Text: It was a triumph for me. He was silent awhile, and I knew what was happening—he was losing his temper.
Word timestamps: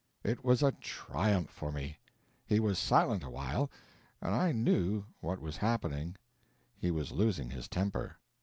It 0.23 0.43
was 0.43 0.63
a 0.63 0.71
triumph 0.79 1.51
for 1.51 1.71
me. 1.71 1.99
He 2.47 2.59
was 2.59 2.79
silent 2.79 3.21
awhile, 3.21 3.69
and 4.19 4.33
I 4.33 4.51
knew 4.51 5.05
what 5.19 5.39
was 5.39 5.57
happening—he 5.57 6.89
was 6.89 7.11
losing 7.11 7.51
his 7.51 7.67
temper. 7.67 8.17